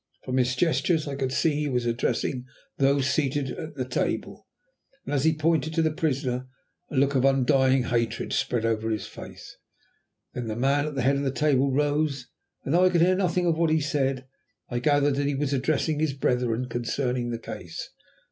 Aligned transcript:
From 0.23 0.37
his 0.37 0.55
gestures 0.55 1.07
I 1.07 1.13
could 1.13 1.31
see 1.31 1.51
that 1.51 1.57
he 1.59 1.69
was 1.69 1.85
addressing 1.85 2.45
those 2.79 3.07
seated 3.07 3.51
at 3.51 3.75
the 3.75 3.85
table, 3.85 4.47
and, 5.05 5.13
as 5.13 5.25
he 5.25 5.35
pointed 5.35 5.75
to 5.75 5.83
the 5.83 5.91
prisoner, 5.93 6.47
a 6.89 6.95
look 6.97 7.13
of 7.13 7.23
undying 7.23 7.83
hatred 7.83 8.33
spread 8.33 8.65
over 8.65 8.89
his 8.89 9.05
face. 9.05 9.57
Then 10.33 10.47
the 10.47 10.55
man 10.55 10.87
at 10.87 10.95
the 10.95 11.03
head 11.03 11.17
of 11.17 11.23
the 11.23 11.29
table 11.31 11.71
rose, 11.71 12.25
and 12.65 12.73
though 12.73 12.83
I 12.85 12.89
could 12.89 13.01
hear 13.01 13.15
nothing 13.15 13.45
of 13.45 13.59
what 13.59 13.69
he 13.69 13.79
said, 13.79 14.25
I 14.69 14.79
gathered 14.79 15.17
that 15.17 15.27
he 15.27 15.35
was 15.35 15.53
addressing 15.53 15.99
his 15.99 16.13
brethren 16.13 16.67
concerning 16.67 17.29
the 17.29 17.37
case. 17.37 17.91